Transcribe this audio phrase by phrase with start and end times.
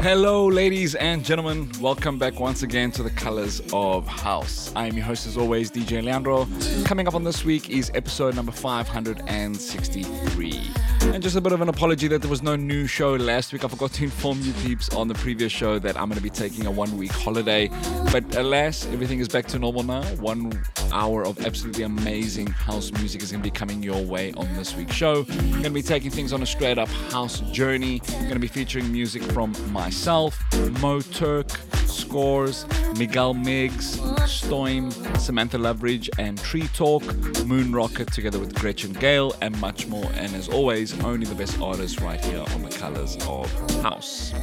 [0.00, 1.68] Hello, ladies and gentlemen.
[1.80, 4.72] Welcome back once again to the Colors of House.
[4.76, 6.46] I am your host, as always, DJ Leandro.
[6.84, 10.60] Coming up on this week is episode number 563.
[11.00, 13.64] And just a bit of an apology that there was no new show last week.
[13.64, 16.30] I forgot to inform you peeps on the previous show that I'm going to be
[16.30, 17.68] taking a one week holiday.
[18.12, 20.04] But alas, everything is back to normal now.
[20.16, 20.62] One
[20.92, 24.76] hour of absolutely amazing house music is going to be coming your way on this
[24.76, 25.26] week's show.
[25.28, 28.00] I'm going to be taking things on a straight up house journey.
[28.08, 29.52] I'm going to be featuring music from
[29.88, 30.38] myself,
[30.82, 31.48] Moe Turk,
[31.86, 32.66] Scorz,
[32.98, 39.86] Miguel Migs, Stoim, Samantha Loveridge, and Treetalk, Moon Rocket together with Gretchen Gale, and much
[39.86, 40.04] more.
[40.16, 43.50] And as always, only the best artists right here on the Colors of
[43.82, 44.34] House.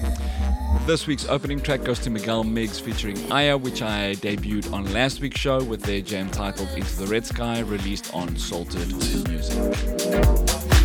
[0.87, 5.21] This week's opening track goes to Miguel Migs featuring Aya, which I debuted on last
[5.21, 10.84] week's show with their jam titled Into the Red Sky, released on Salted Music.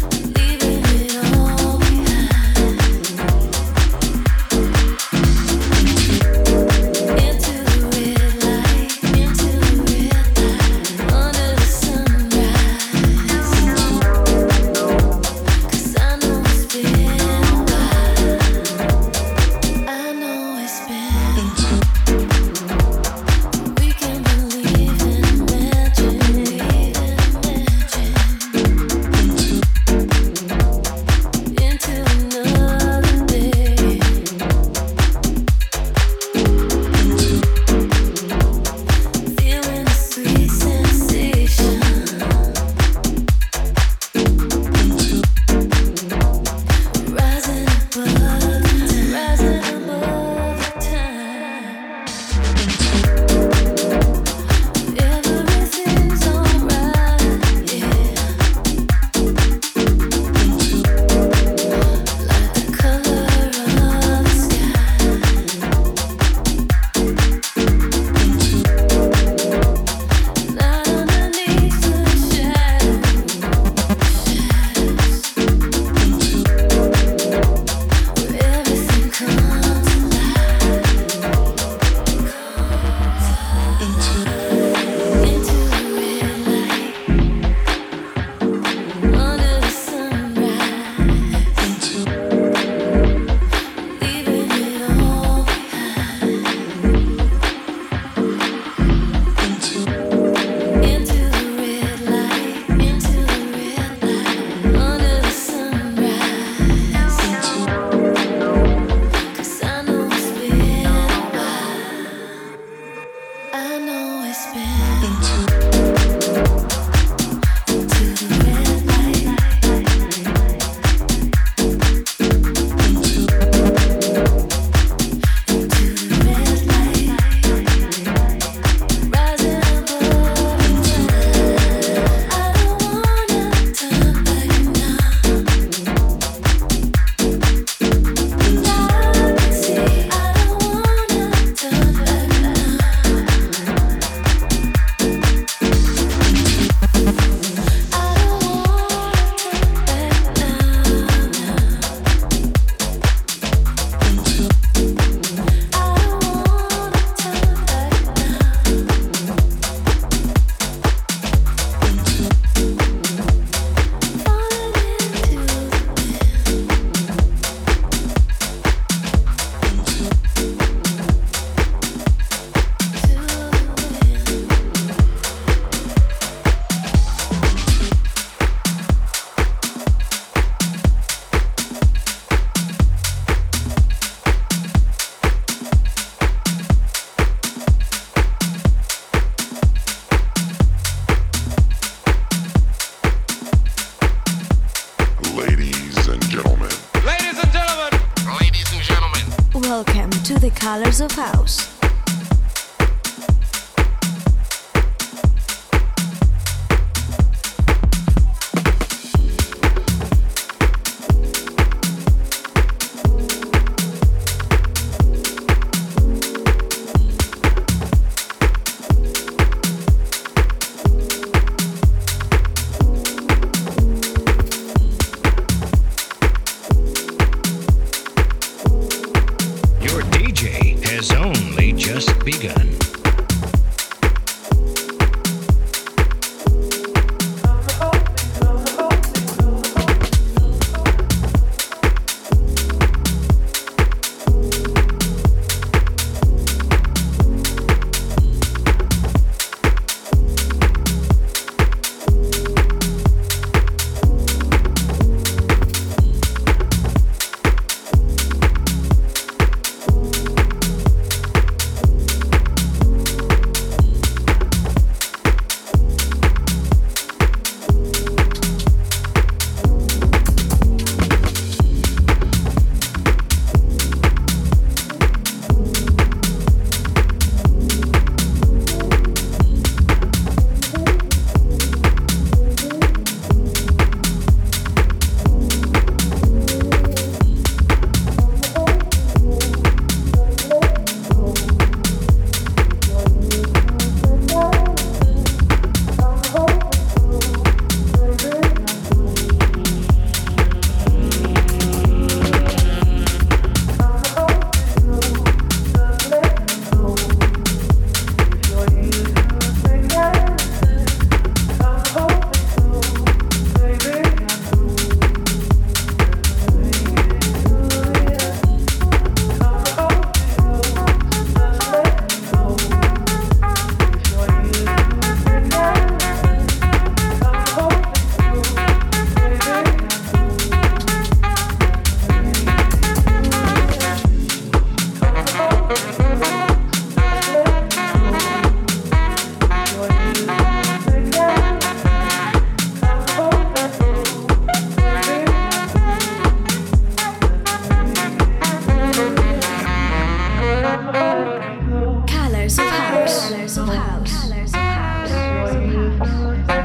[353.80, 354.12] House.
[354.12, 356.59] Colors of House.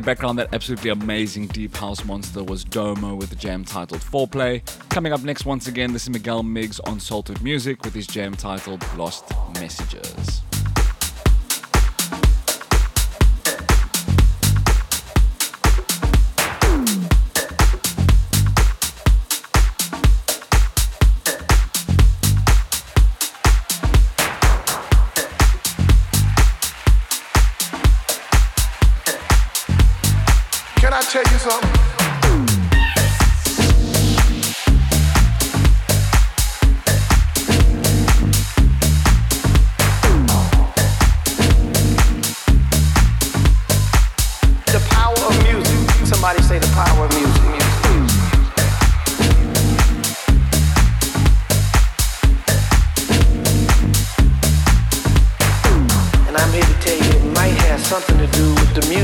[0.00, 4.62] The background, that absolutely amazing deep house monster was Domo with the jam titled Foreplay.
[4.88, 8.34] Coming up next, once again, this is Miguel Migs on Salted Music with his jam
[8.34, 9.30] titled Lost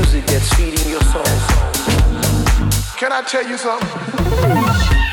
[0.07, 1.23] music that's feeding your soul.
[2.97, 5.06] Can I tell you something?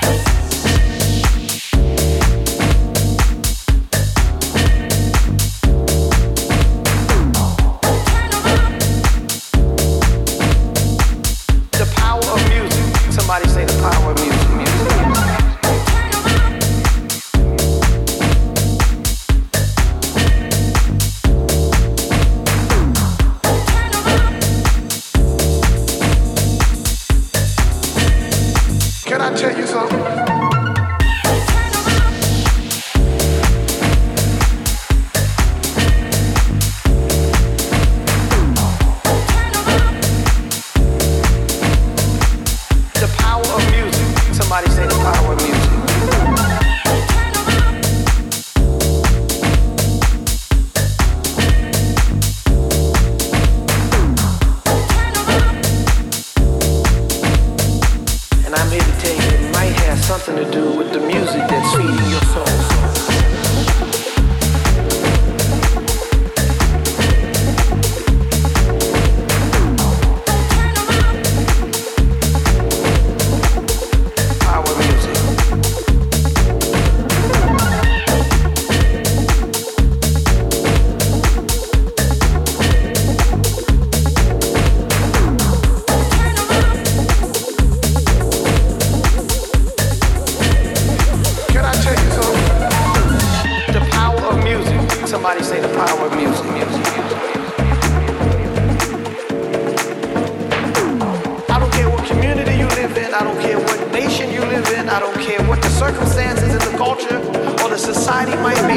[108.04, 108.76] Society might be.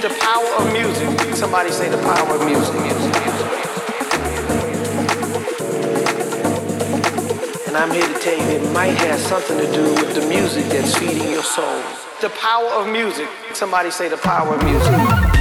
[0.00, 1.36] The power of music.
[1.36, 2.74] Somebody say the power of music.
[7.66, 10.64] And I'm here to tell you it might have something to do with the music
[10.70, 11.82] that's feeding your soul.
[12.22, 13.28] The power of music.
[13.52, 15.31] Somebody say the power of music.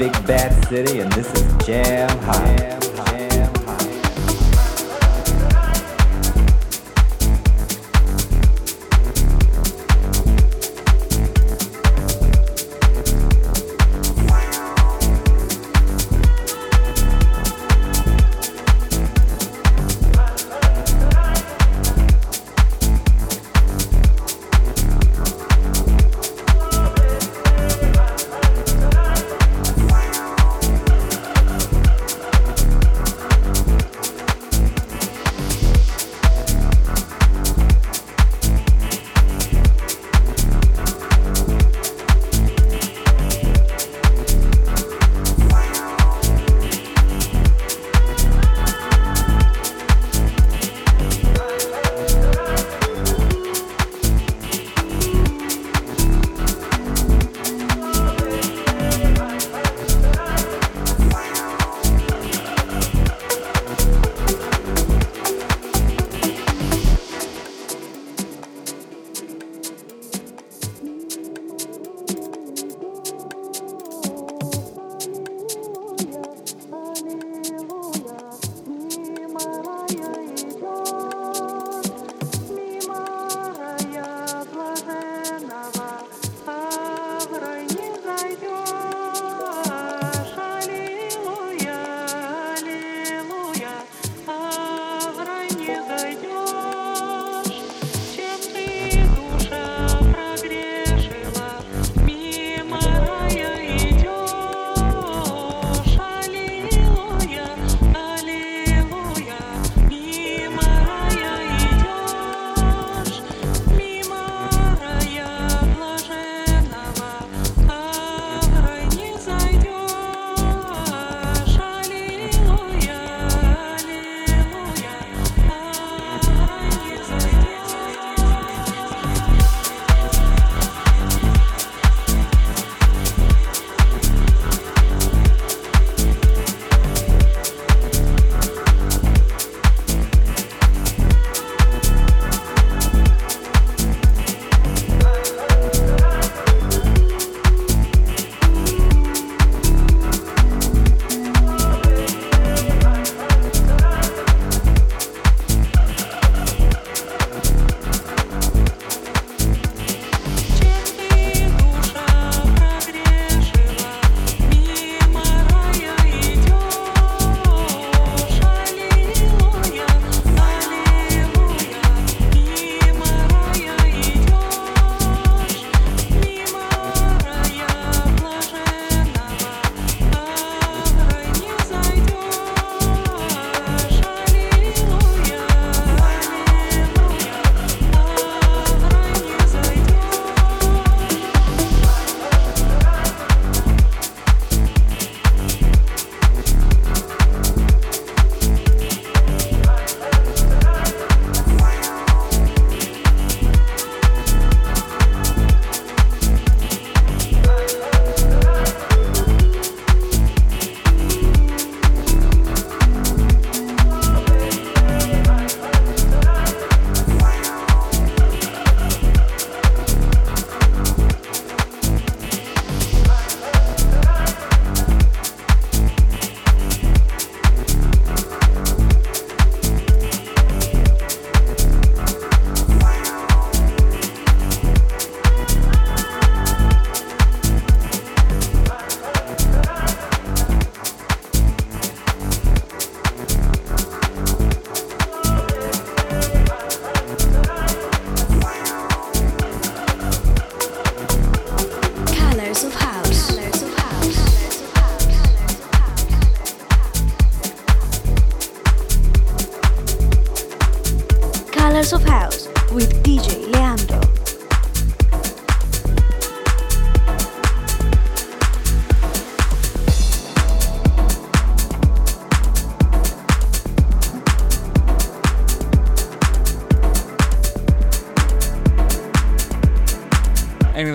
[0.00, 2.59] Big bad city, and this is Jam High.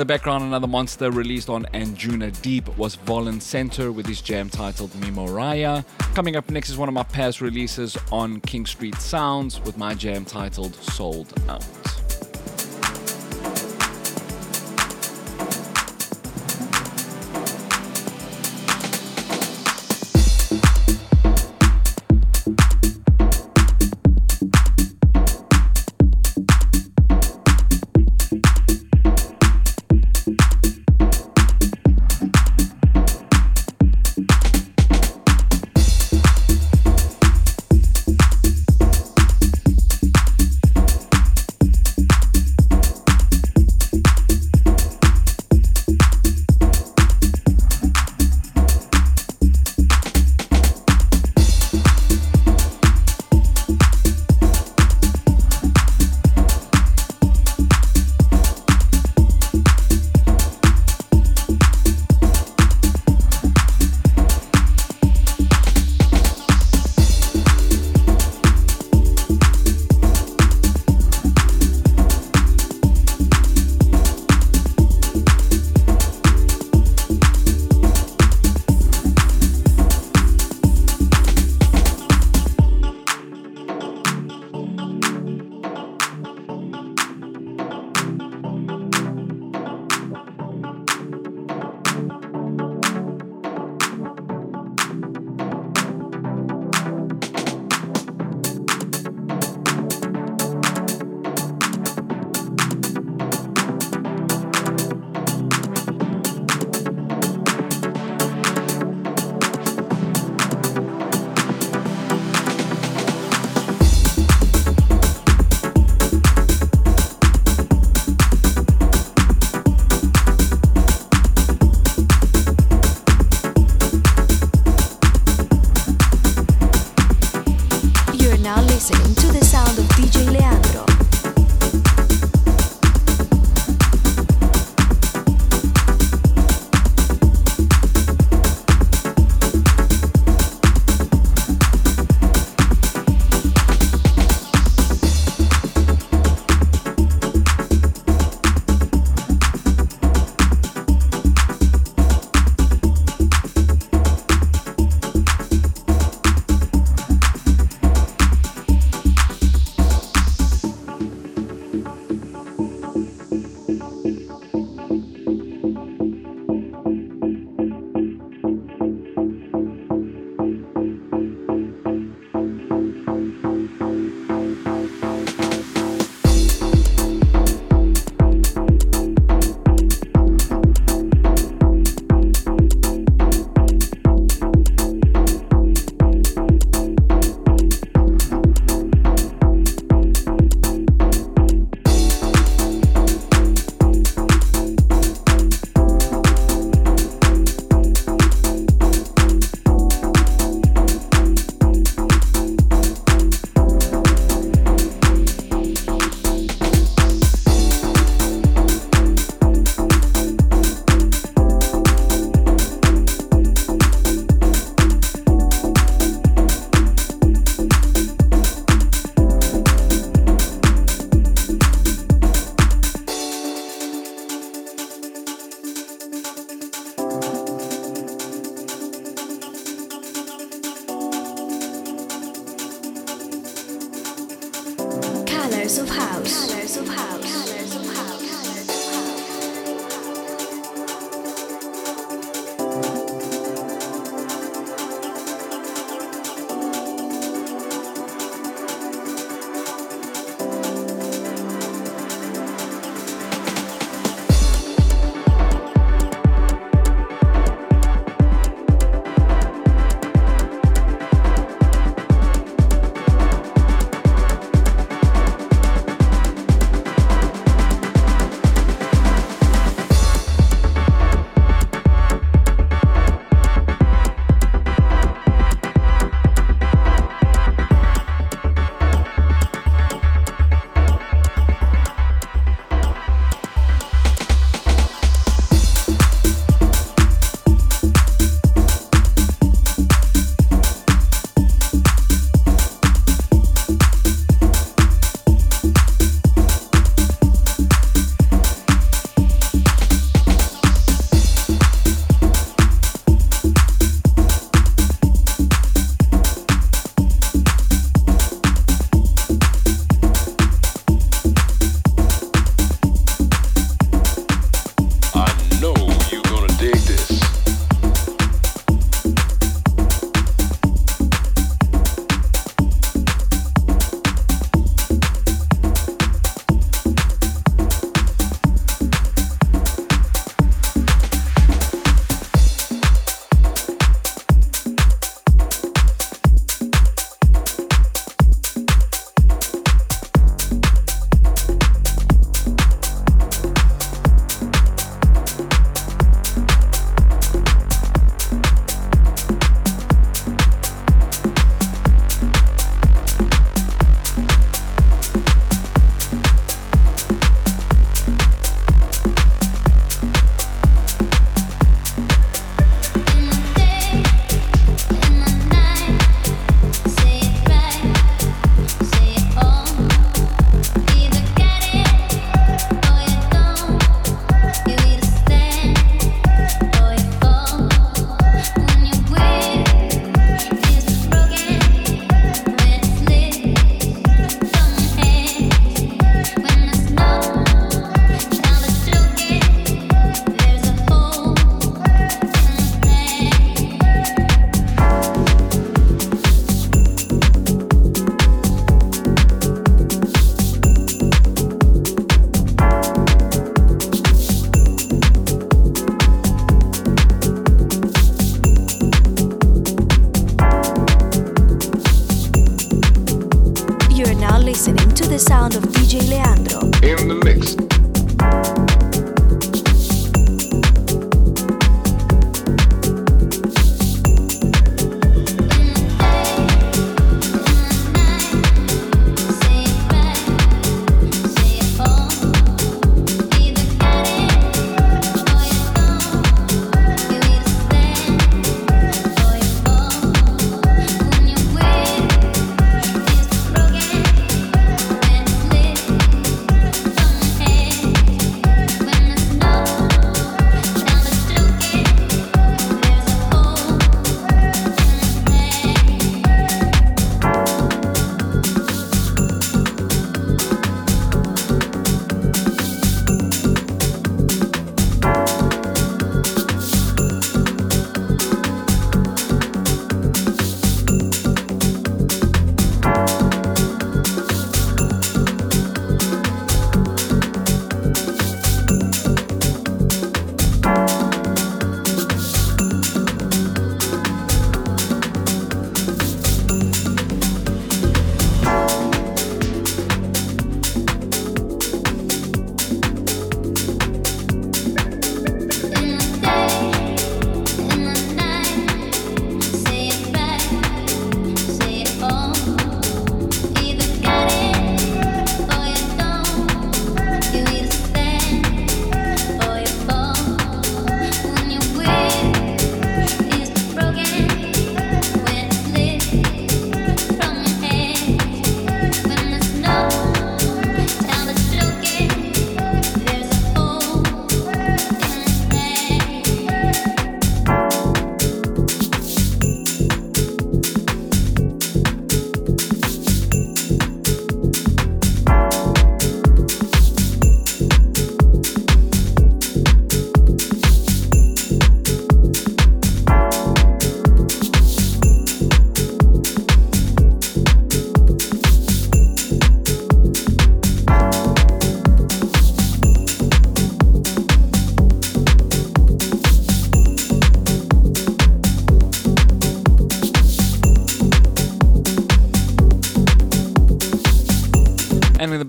[0.06, 4.92] The background, another monster released on Anjuna Deep was Volen Sentir with his jam titled
[4.92, 5.84] Mimoraya.
[6.14, 9.96] Coming up next is one of my past releases on King Street Sounds with my
[9.96, 11.66] jam titled Soul'd Out.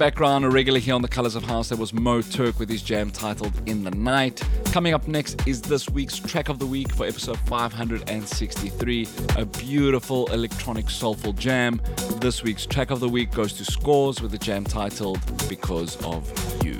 [0.06, 2.80] Background, a regular here on the Colors of House, there was Moe Turk with his
[2.80, 4.40] jam titled In the Night.
[4.66, 10.28] Coming up next is this week's track of the week for episode 563, a beautiful
[10.32, 11.82] electronic soulful jam.
[12.20, 16.32] This week's track of the week goes to Scorz with a jam titled Because of
[16.64, 16.75] You.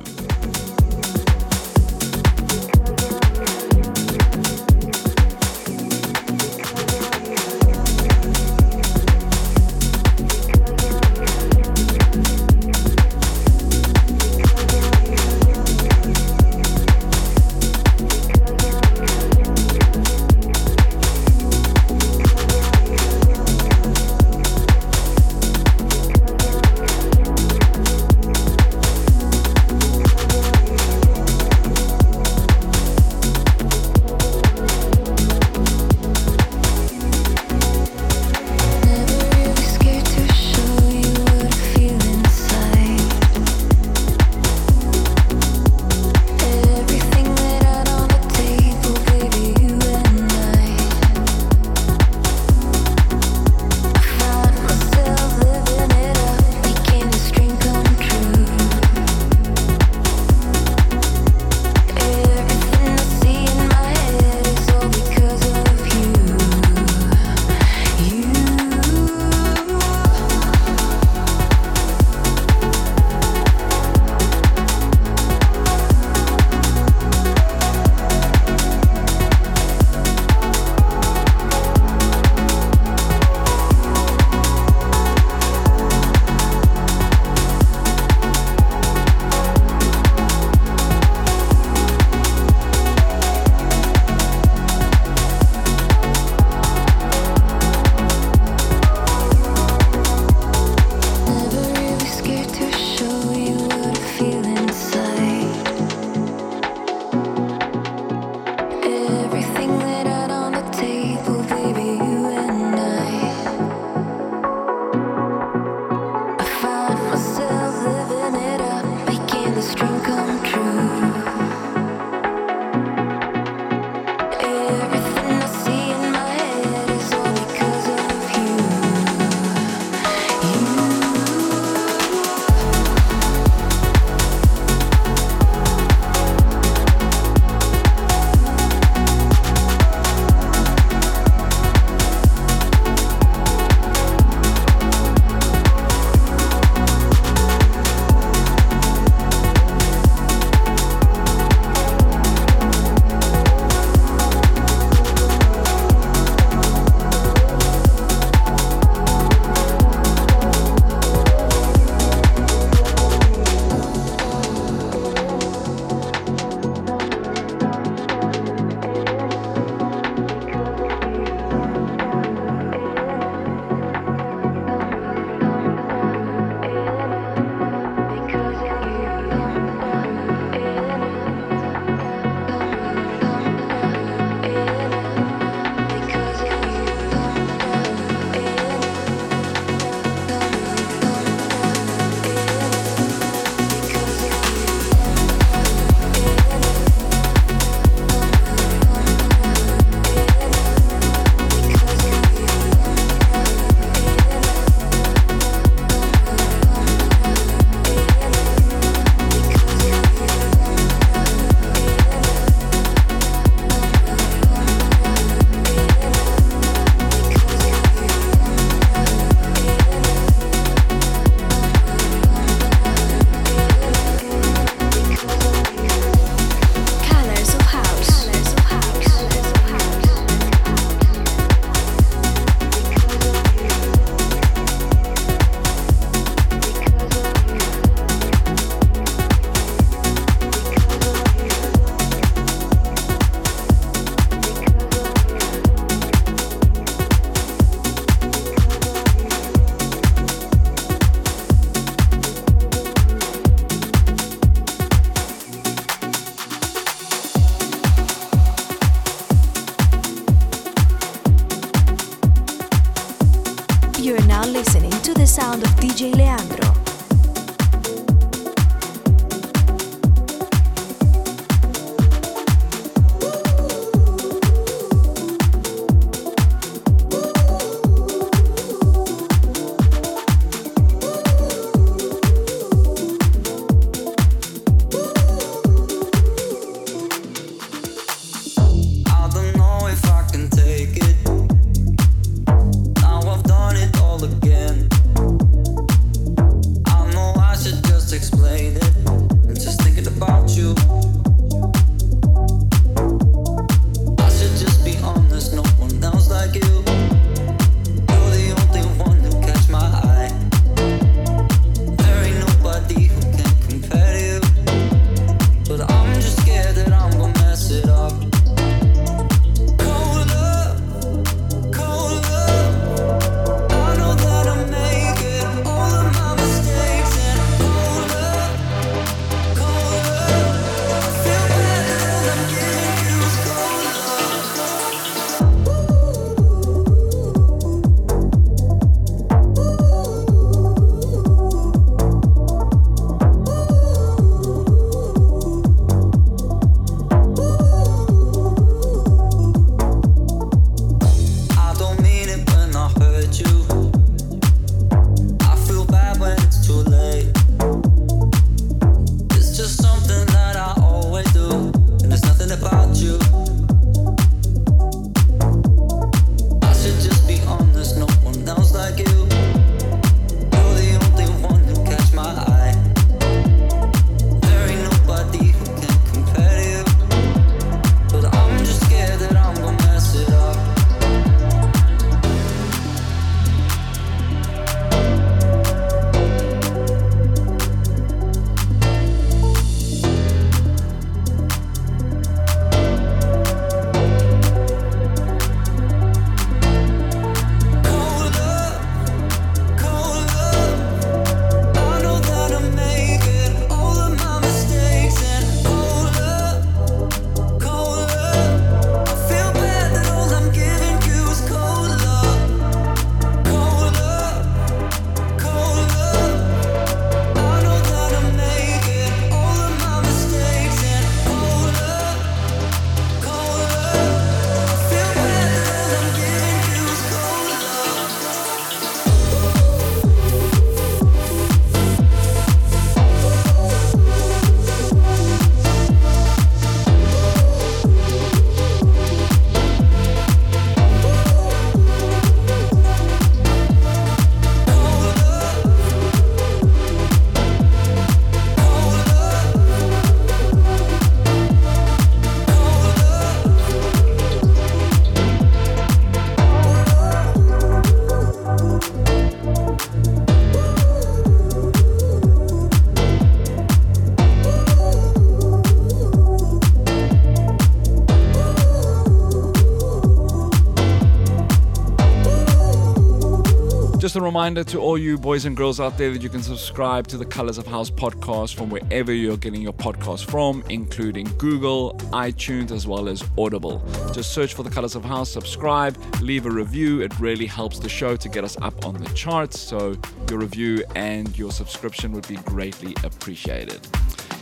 [474.17, 477.17] a reminder to all you boys and girls out there that you can subscribe to
[477.17, 482.71] the Colors of House podcast from wherever you're getting your podcast from, including Google, iTunes,
[482.71, 483.85] as well as Audible.
[484.12, 487.00] Just search for the Colors of House, subscribe, leave a review.
[487.00, 489.60] It really helps the show to get us up on the charts.
[489.60, 489.96] So
[490.31, 493.81] your review and your subscription would be greatly appreciated.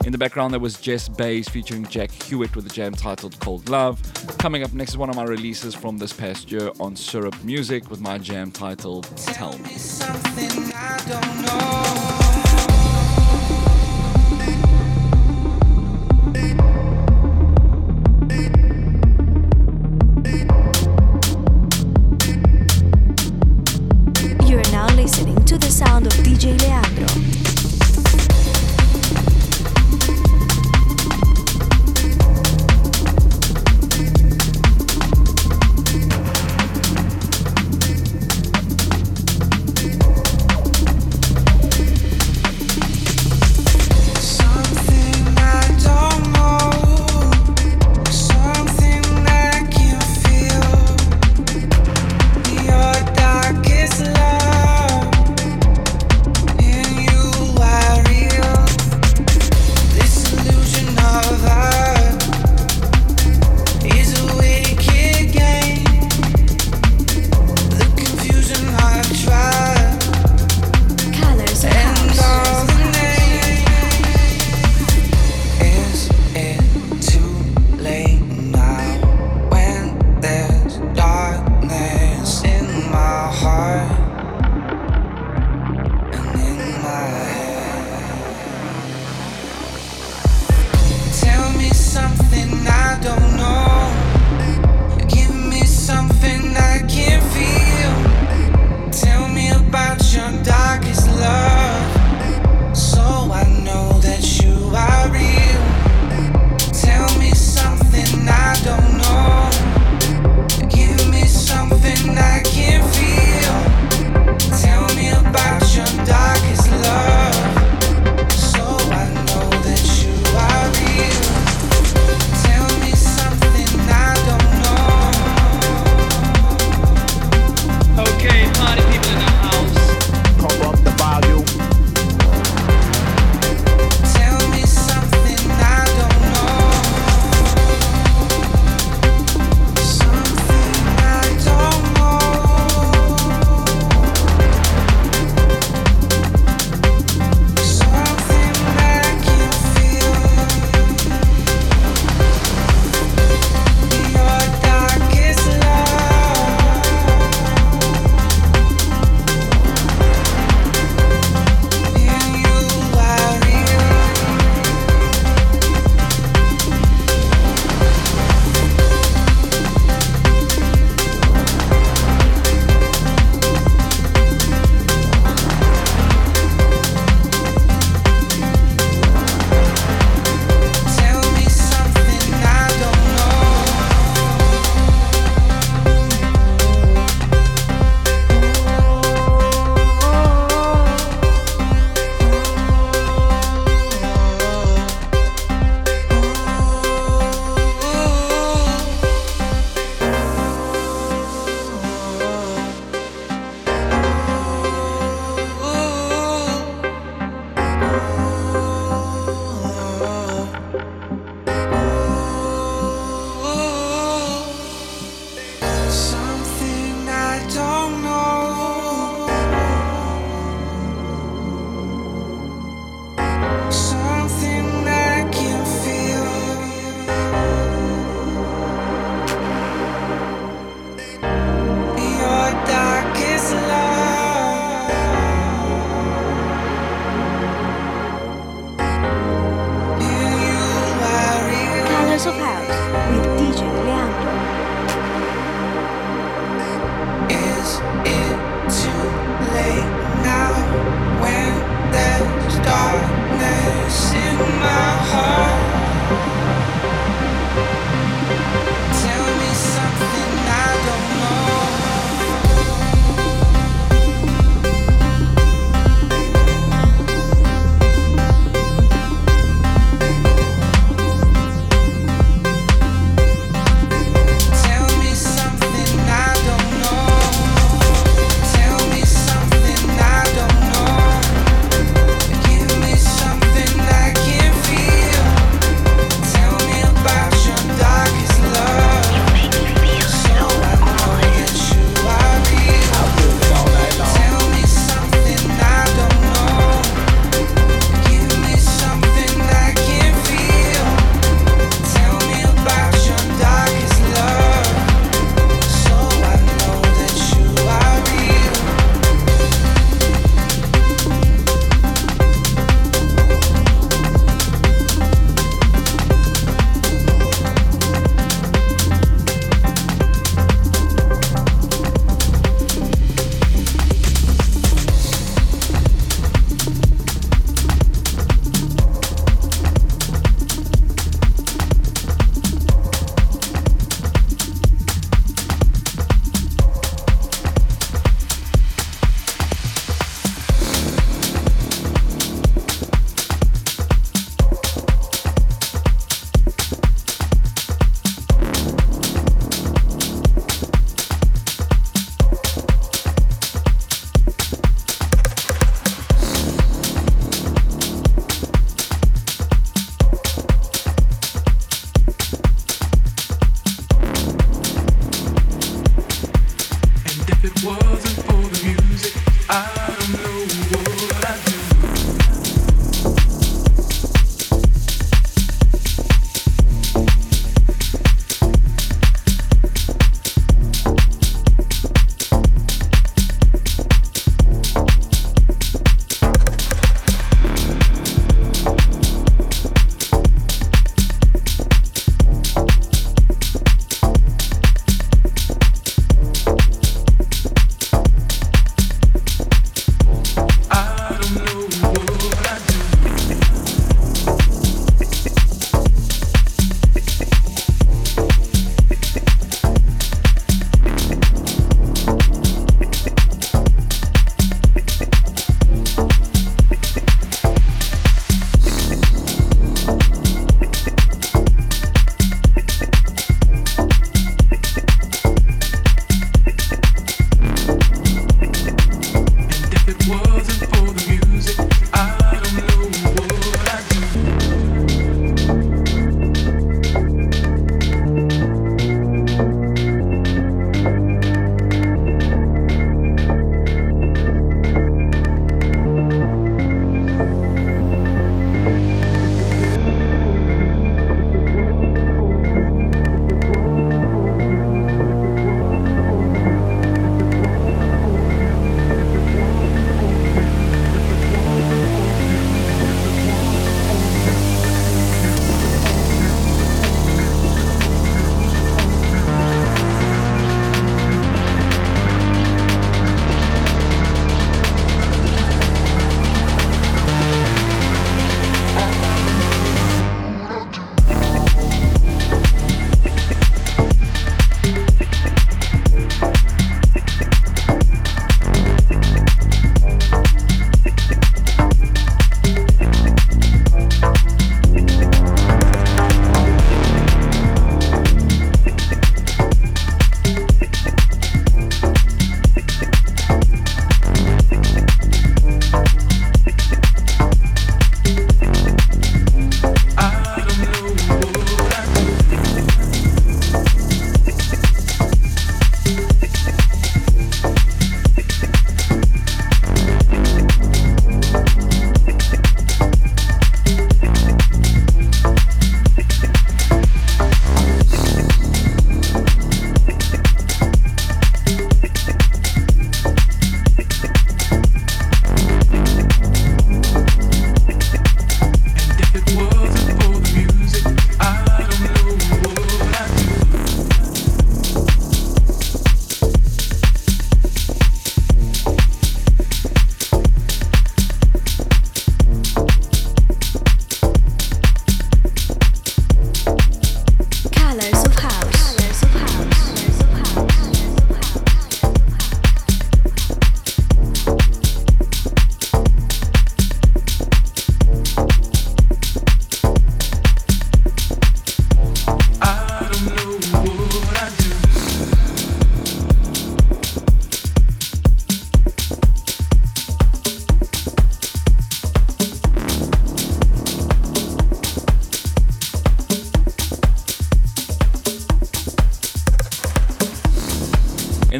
[0.05, 3.71] In the background, there was Jess Bays featuring Jack Hawitt with a jam titled Cold
[3.71, 4.03] Love.
[4.39, 7.89] Coming up next is one of my releases from this past year on Syrup Music
[7.89, 9.71] with my jam titled Tell Me.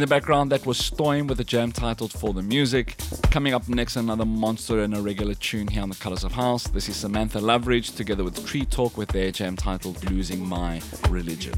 [0.05, 2.95] The background, that was Stoim with a jam titled For the Music.
[3.31, 6.65] Coming up next, another monster and a regular tune here on the Colors of House.
[6.65, 11.55] This is Samantha Loveridge together with Treetalk with their jam titled Losing My Religion.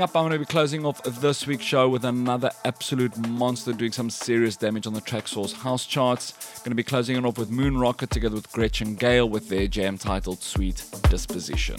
[0.00, 3.74] Coming up, I'm going to be closing off this week's show with another absolute monster
[3.74, 6.32] doing some serious damage on the Traxsource house charts.
[6.60, 9.66] Going to be closing it off with Moon Rocket together with Gretchen Gale with their
[9.66, 11.76] jam titled Sweet Disposition.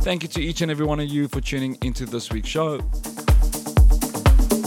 [0.00, 2.78] Thank you to each and every one of you for tuning into this week's show.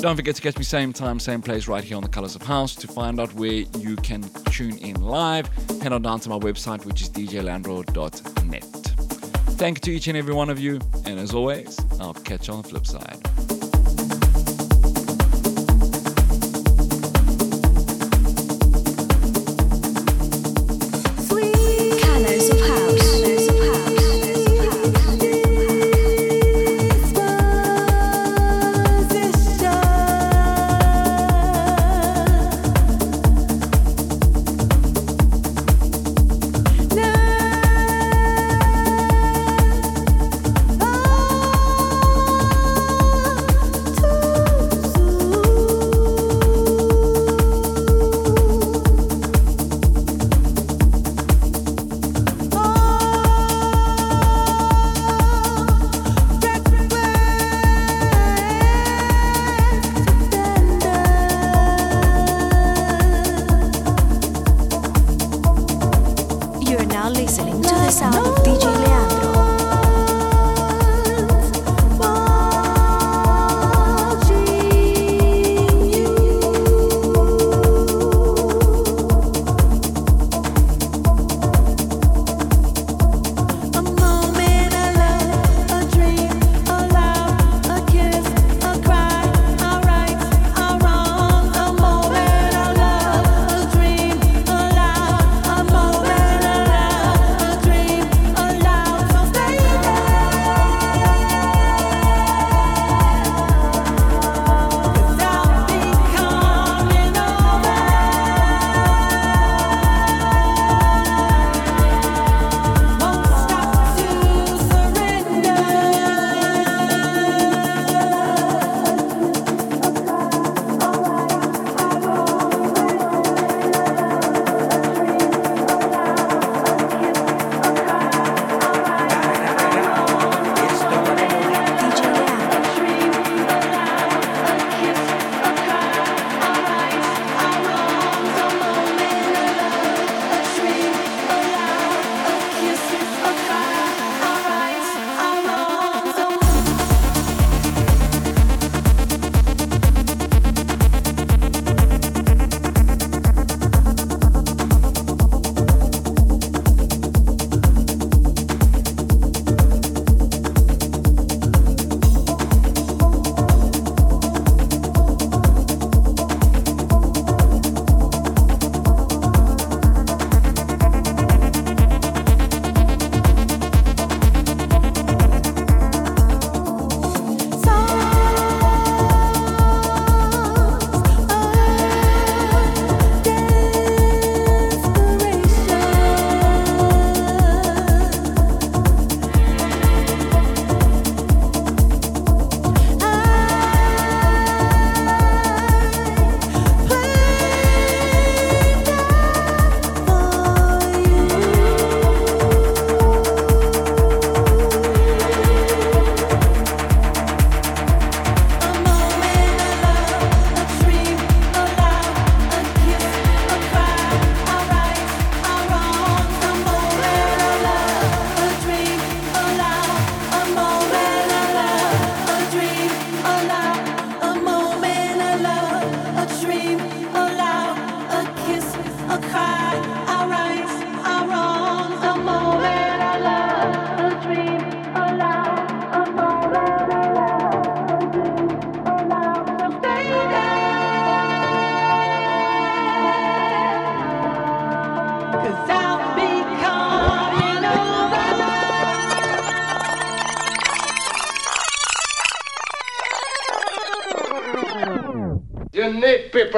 [0.01, 2.43] Don't forget to catch me same time, same place right here on the Colors of
[2.43, 2.75] House.
[2.75, 5.47] To find out where you can tune in live,
[5.81, 8.68] head on down to my website, which is djleandro.net.
[9.59, 12.53] Thank you to each and every one of you, and as always, I'll catch you
[12.53, 13.58] on the flip side.